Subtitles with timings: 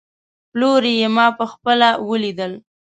[0.51, 2.51] پلوري يې، ما په خپله وليدل